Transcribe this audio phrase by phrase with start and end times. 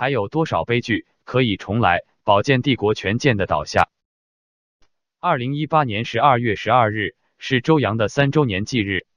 [0.00, 2.04] 还有多少悲剧可以重来？
[2.22, 3.88] 宝剑帝国权健的倒下。
[5.18, 9.08] 二零一八年十二月十二日是周扬的三周年忌日。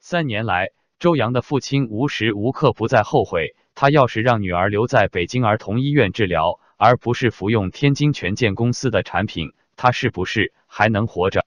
[0.00, 11.44] 三年来，周扬的父亲无时无刻不在后悔，他要是让女儿留在北京儿童医院治疗，而不是服用天津权健公司的产品，他是不是还能活着？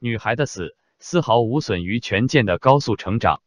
[0.00, 3.40] 女孩的死丝毫无损于权健的高速成长。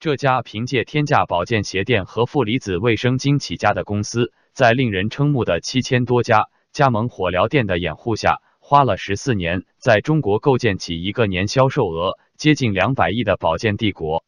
[0.00, 14.24] 这家凭借天价保健鞋垫和负离子卫生巾起家的公司，在令人瞠目的七千多家加盟火疗店的掩护下，花了十四年，在中国构建起一个年销售额接近两百亿的保健帝国。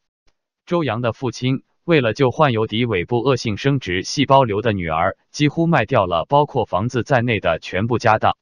[0.67, 8.37] 周洋的父亲为了救患有底尾部恶性生殖细胞瘤的女儿，几乎卖掉了包括房子在内的全部家当。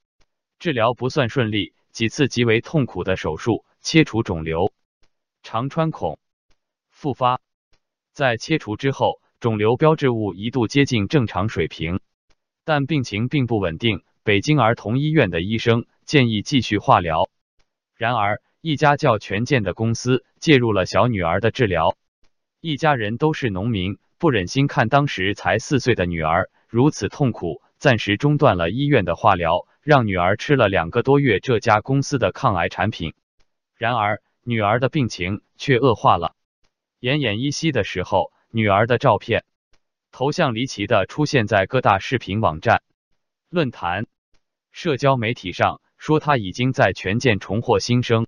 [0.58, 4.72] 治疗不算顺利，几次极为痛苦的手术，切除肿瘤，
[5.44, 6.18] 肠穿孔。
[7.01, 7.40] 复发，
[8.12, 12.01] 在切除之后，肿瘤标志物一度接近正常水平，
[12.66, 14.02] 但病情并不稳定。
[14.23, 17.30] 北京儿童医院的医生建议继续化疗，
[17.96, 21.96] 然而一家叫权健的公司介入了小女儿的治疗。
[22.60, 33.15] 一家人都是农民，不忍心看当时才四岁的女儿如此痛苦，暂时中断了医院的化疗，让女儿吃了两个多月这家公司的抗癌产品。
[33.74, 36.34] 然而女儿的病情却恶化了。
[37.01, 39.45] 奄奄一息的时候，女儿的照片
[40.12, 42.82] 头像离奇的出现在各大视频网站、
[43.48, 44.06] 论坛、
[44.70, 48.26] 社交媒体上，说她已经在权健重获新生。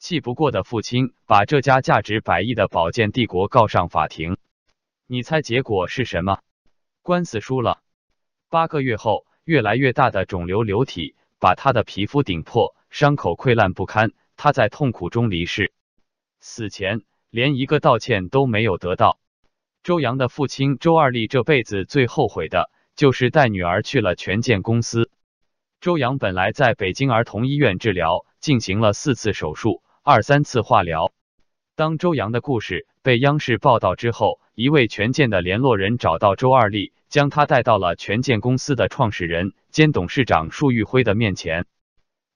[0.00, 4.36] 气不过的父亲把这家价值百亿的保健帝国告上法庭。
[5.06, 6.40] 你猜结果是什么？
[7.02, 7.82] 官司输了。
[8.48, 15.72] 八个月后，越来越大的肿瘤瘤体把他的皮肤顶破，伤口溃烂不堪，他在痛苦中离世。
[16.40, 17.04] 死前。
[17.32, 19.18] 连一个道歉都没有得到。
[19.82, 25.10] 周扬的父亲周二立这辈子最后悔的就是带女儿去了权健公司。
[25.80, 31.10] 周扬本来在北京儿童医院治疗，进行了四次手术，二三次化疗。
[31.74, 41.64] 当周扬的故事被央视报道之后，一位权健的联络人找到周二立，将他带到了权健公司的创始人兼董事长束玉辉的面前。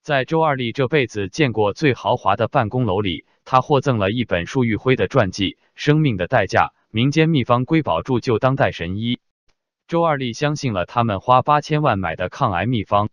[0.02, 3.26] 在周二立这辈子见过最豪华的办公楼里。
[3.46, 9.14] 他获赠了一本束玉辉的传记《生命的代价：民间秘方瑰宝铸就当代神医》。
[9.86, 13.08] 周二丽相信了他们花八千万买的抗癌秘方，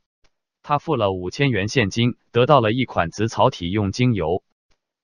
[0.63, 4.43] 他付了五千元现金，得到了一款紫草体用精油，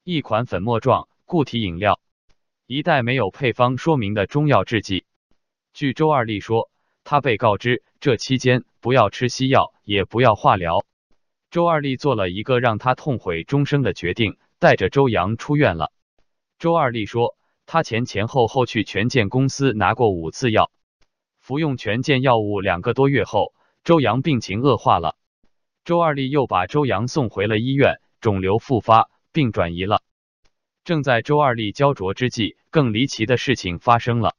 [0.04, 2.00] 一款粉末状固体饮料，
[2.66, 5.06] 一袋没有配方说明的中药制剂。
[5.76, 6.72] 据周二丽说，
[7.04, 10.84] 他被告知这期间不要吃西药，也不要化疗。
[11.52, 14.38] 周二丽做了一个让他痛悔终生的决定。
[14.60, 15.94] 带着周洋出院了。
[16.58, 20.70] 周二丽说，他前前后后去权健公司拿过五次药，
[21.40, 23.54] 服用权健药物两个多月后，
[23.86, 25.16] 周洋病情恶化了。
[25.86, 30.02] 周二丽又把周洋送回了医院，肿瘤复发，并转移了。
[30.84, 34.36] 正在周二丽焦灼之际，更离奇的事情发生了。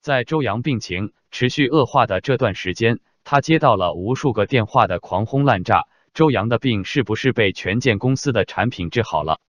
[0.00, 5.86] 在周洋病情持续恶化的这段时间，他接到了无数个电话的狂轰滥炸。
[6.14, 9.40] 周洋的病是不是被权健公司的产品治好了？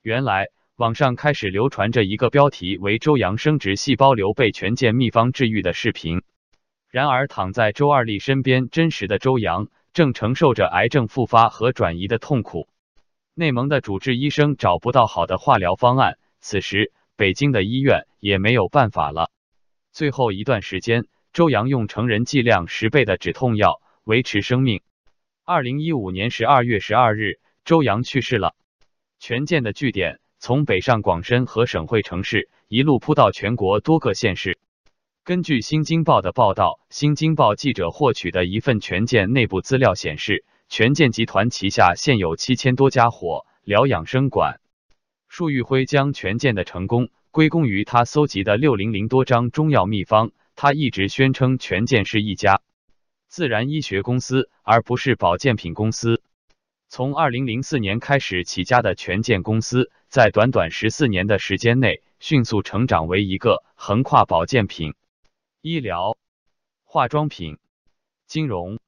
[0.00, 6.22] 原来网上开始流传着一个标题为“周洋生殖细胞瘤被权健秘方治愈”的视频。
[6.88, 12.68] 然而躺在周二丽身边，真实的周洋正承受着癌症复发和转移的痛苦。
[13.34, 19.32] 内蒙的主治医生找不到好的化疗方案，此时北京的医院也没有办法了。
[19.90, 24.80] 最后一段时间，周洋用成人剂量十倍的止痛药维持生命。
[25.46, 28.54] 二零一五年十二月十二日，周扬去世了。
[29.18, 34.56] 权健的据点从北上广深和省会城市一路铺到全国多个县市。
[35.22, 44.62] 根据《新京报》的报道，《新京报》记者获取的一份权健内部资料显示，权健集团旗下现有七千多家火疗养生馆。
[45.28, 50.32] 束玉辉将权健的成功归功于他搜集的六零零多张中药秘方。
[50.56, 52.62] 他一直宣称权健是一家。
[53.34, 56.22] 自然医学公司，而不是保健品公司。
[56.88, 64.94] 从二零零四年开始起家的权健公司，在短短十四年的时间内，迅速成长为一个横跨保健品、
[65.62, 66.16] 医疗、
[66.84, 67.58] 化妆品、
[68.28, 68.78] 金融、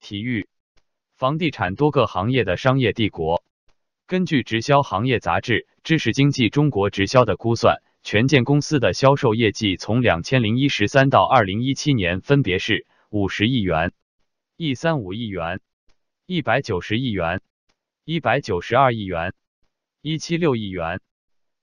[0.00, 0.48] 体育、
[1.14, 3.44] 房地产多个行业的商业帝国。
[4.08, 12.84] 根据直销行业杂志《知识经济中国直销》的估算，权健公司的销售业绩从两千零一十三到二零一七年，分别是。
[13.16, 13.92] 五十亿元，
[14.58, 15.60] 一三五亿元，
[16.26, 17.40] 一百九十亿元，
[18.04, 19.32] 一百九十二亿元，
[20.02, 21.00] 一七六亿元。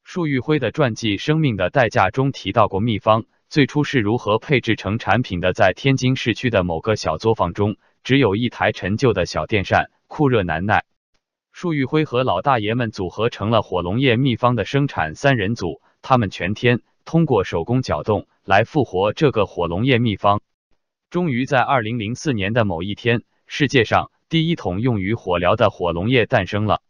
[0.04, 5.54] 束玉辉的传记《生命的代价》中提到过秘方，最初是如何配置成产品的？
[5.54, 10.86] 在天津市区的某个小作坊中，只有一台陈旧的小电扇，酷热难耐。
[11.52, 20.42] 束玉辉和老大爷们组合成了火龙液秘方的生产三人组，他们全天通过手工搅动来复活这个火龙液秘方。
[21.14, 26.82] 终于在二零零四年的某一天，世界上第一桶用于火疗的火龙液诞生了。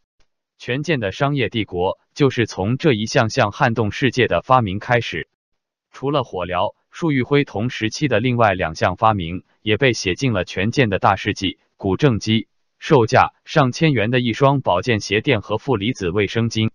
[0.56, 5.28] 权健的商业帝国就是从这一项项撼动世界的发明开始。
[5.92, 12.48] 除了火疗，束玉辉同时期的另外两项发明也被写进了权健的大事记——古正机。
[12.78, 16.70] 售价上千元的一双保健鞋垫和负离子卫生巾。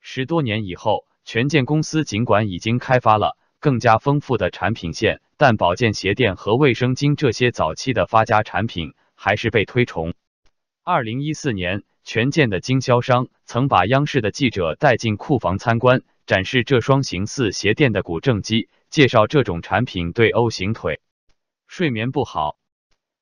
[0.00, 10.14] 十多年以后，权健公司尽管已经开发了更加丰富的产品线，但保健鞋垫和卫生巾这些早期的发家产品还是被推崇。
[10.84, 21.00] 二零一四年，权健的经销商曾把央视的记者带进库房参观，展示这双形似鞋垫的骨正机，介绍这种产品对 O 型腿、
[21.66, 22.58] 睡眠不好、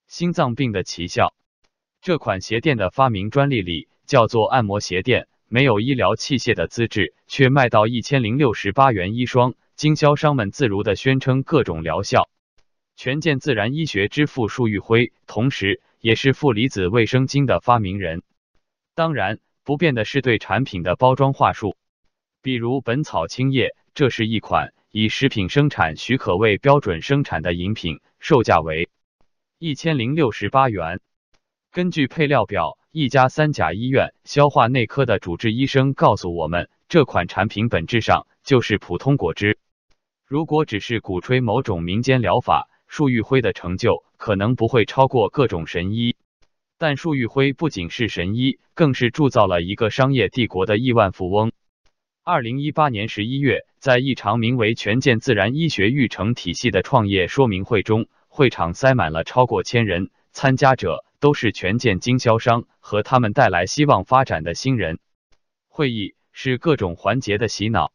[0.08, 1.32] 心脏病的奇效。
[2.02, 9.54] 这款鞋垫的发明专利里叫做按摩鞋垫，没有医疗器械的资质，却卖到一千零六十八元一双。
[9.76, 12.28] 经销商们自如的宣称各种疗效。
[12.96, 18.22] 权健自然医学之父束玉辉，同时也是负离子卫生巾的发明人。
[18.94, 21.76] 当然，不变的是对产品的包装话术，
[22.40, 28.88] 比如本草青叶，这是一款以食品生产许可为标准生产的饮品，售价为
[29.58, 31.00] 一千零六十八元。
[31.72, 39.58] 根据配料表，一家三甲医院消化内科的主治医生告诉我们，这款产品本质上就是普通果汁。
[40.26, 46.16] 如果只是鼓吹某种民间疗法，束玉辉的成就可能不会超过各种神医。
[46.78, 51.52] 但束玉辉不仅是神医，更是铸造了一个商业帝国的亿万富翁。
[52.22, 61.04] 二零一八年十一月，在一场名为“全健自然医学育成体系”的创业说明会中，会场塞满了超过千人，参加者。
[61.20, 64.98] 都是权健经销商和他们带来希望发展的新人。
[65.68, 67.92] 会议是各种环节的洗脑，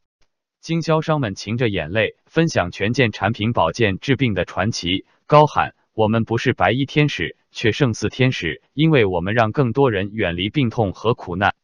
[0.61, 11.55] 经销商们噙着眼泪分享权健产品保健治病的传奇，高喊：“我们不是白衣天使，却胜似天使，因为我们让更多人远离病痛和苦难。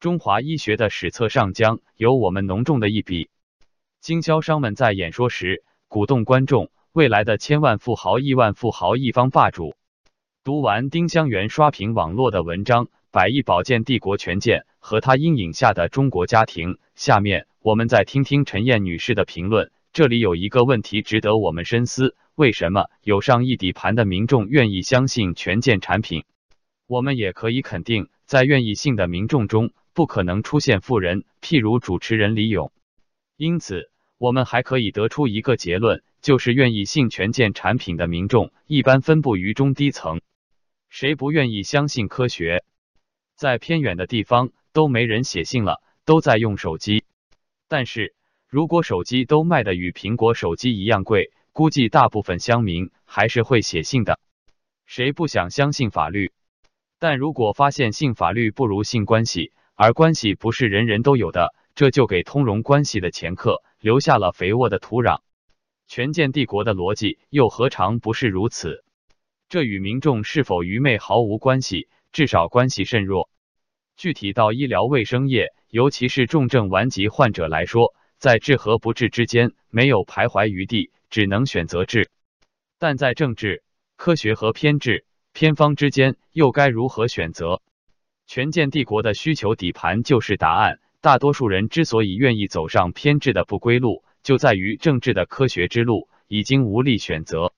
[0.00, 3.28] 中华医学的史册上将有我们浓重的一笔。”
[4.00, 9.74] 经销商们在演说时鼓动观众：“未来的千万富豪、亿万富豪、一方霸主。”
[10.42, 19.70] 读完丁香园刷屏网络的文章《百亿保健帝国权健和他阴影下的中国家庭》，下面我们再听听陈燕女士的评论。
[19.92, 26.24] 这里有一个问题值得我们深思：为什么有上亿底盘的民众愿意相信权健产品？
[26.86, 32.72] 我们也可以肯定，在愿意信的民众中，不可能出现富人，譬如主持人李勇。
[33.36, 40.22] 因此，我们还可以得出一个结论，就是愿意信权健产品的民众，一般分布于中低层。
[40.88, 42.64] 谁不愿意相信科学？
[43.36, 47.04] 在偏远的地方都没人写信了，都在用手机。
[47.70, 48.16] 但是
[48.48, 54.18] 如果手机都卖的与苹果手机一样贵，估计大部分乡民还是会写信的。
[54.86, 56.32] 谁不想相信法律？
[56.98, 65.20] 但如果发现性法律不如性关系，而关系不是人人都有的，这就给通融关系的前客留下了肥沃的土壤。
[65.86, 68.84] 权健帝国的逻辑又何尝不是如此？
[69.48, 73.30] 这与民众是否愚昧毫无关系，至少关系甚弱。
[74.00, 82.08] 具体到医疗卫生业，尤其是重症顽疾患者来说，在治和不治之间没有徘徊余地，只能选择治。
[82.78, 83.62] 但在政治、
[83.98, 85.04] 科学和偏执、
[85.34, 87.60] 偏方之间，又该如何选择？
[88.26, 90.78] 权健帝国的需求底盘就是答案。
[91.02, 97.52] 大多数人之所以愿意走上偏执的不归路，就在于政治的科学之路已经无力选择。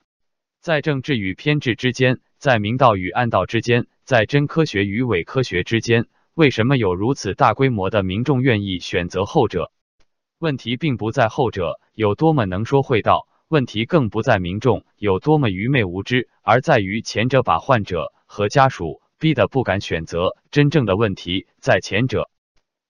[0.61, 9.71] 在政治与偏执之间，在明道与暗道之间，在真科学与伪科学之间，为什么有如此大规模的民众愿意选择后者？
[10.39, 20.39] 问题并不在后者有多么能说会道，问题更不在民众有多么愚昧无知，而在于前者把患者和家属逼得不敢选择。
[20.51, 22.31] 真正的问题在前者。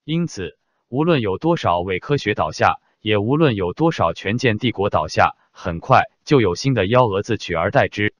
[0.04, 0.56] 因此，
[0.88, 5.34] 无论有多少伪科学倒下，也无论有多少权健帝国倒下。
[5.50, 8.14] 很快就有新的幺蛾子取而代之。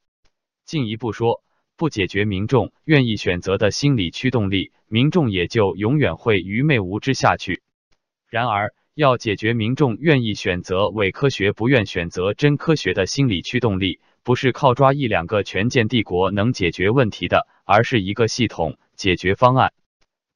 [0.66, 1.42] 进一步说，
[1.82, 7.60] 不解决民众愿意选择的心理驱动力，民众也就永远会愚昧无知下去。
[8.28, 19.72] 然而，要解决民众愿意选择伪科学、不愿选择真科学的心理驱动力，不是靠抓一两个权健帝国能解决问题的，而是一个系统解决方案，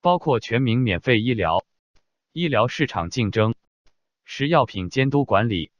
[0.03, 1.65] 包括全民免费医疗、
[2.33, 3.55] 医疗市场竞争、
[4.25, 5.71] 食药品监督管理。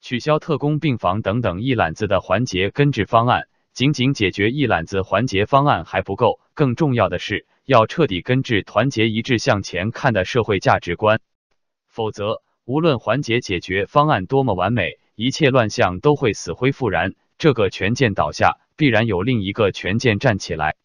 [0.00, 3.48] 取消特工病房等等一揽子的环节根治方案。
[3.72, 11.20] 仅仅解决一揽子环节方案还不够，更重要的是要彻底根治团结一致向前看的社会价值观。
[11.88, 17.14] 否则，无论环节解决方案多么完美，一切乱象都会死灰复燃。
[17.38, 20.76] 这个权健倒下，必然有另一个权健站起来。